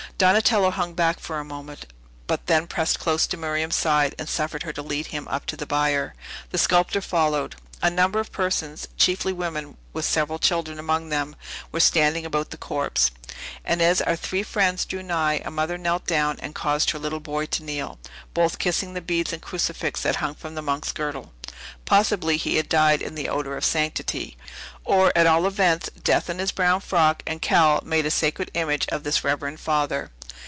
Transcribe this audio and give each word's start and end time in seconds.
Donatello 0.17 0.69
hung 0.69 0.93
back 0.93 1.19
for 1.19 1.39
a 1.39 1.43
moment, 1.43 1.87
but 2.27 2.45
then 2.45 2.67
pressed 2.67 2.99
close 2.99 3.25
to 3.25 3.37
Miriam's 3.37 3.75
side, 3.75 4.13
and 4.19 4.29
suffered 4.29 4.61
her 4.61 4.73
to 4.73 4.83
lead 4.83 5.07
him 5.07 5.27
up 5.29 5.47
to 5.47 5.57
the 5.57 5.65
bier. 5.65 6.13
The 6.51 6.59
sculptor 6.59 7.01
followed. 7.01 7.55
A 7.81 7.89
number 7.89 8.19
of 8.19 8.31
persons, 8.31 8.87
chiefly 8.99 9.33
women, 9.33 9.77
with 9.93 10.05
several 10.05 10.37
children 10.37 10.77
among 10.77 11.09
them, 11.09 11.35
were 11.71 11.79
standing 11.79 12.23
about 12.23 12.51
the 12.51 12.57
corpse; 12.57 13.09
and 13.65 13.81
as 13.81 13.99
our 14.01 14.15
three 14.15 14.43
friends 14.43 14.85
drew 14.85 15.01
nigh, 15.01 15.41
a 15.43 15.49
mother 15.49 15.79
knelt 15.79 16.05
down, 16.05 16.37
and 16.41 16.53
caused 16.53 16.91
her 16.91 16.99
little 16.99 17.19
boy 17.19 17.47
to 17.47 17.63
kneel, 17.63 17.97
both 18.35 18.59
kissing 18.59 18.93
the 18.93 19.01
beads 19.01 19.33
and 19.33 19.41
crucifix 19.41 20.03
that 20.03 20.17
hung 20.17 20.35
from 20.35 20.53
the 20.53 20.61
monk's 20.61 20.91
girdle. 20.91 21.33
Possibly 21.85 22.37
he 22.37 22.55
had 22.55 22.69
died 22.69 23.01
in 23.01 23.15
the 23.15 23.29
odor 23.29 23.57
of 23.57 23.65
sanctity; 23.65 24.37
or, 24.83 25.11
at 25.15 25.27
all 25.27 25.45
events, 25.45 25.89
death 26.03 26.29
and 26.29 26.39
his 26.39 26.51
brown 26.51 26.81
frock 26.81 27.23
and 27.25 27.41
cowl 27.41 27.81
made 27.83 28.05
a 28.05 28.11
sacred 28.11 28.49
image 28.53 28.87
of 28.89 29.03
this 29.03 29.23
reverend 29.23 29.59
father. 29.59 30.11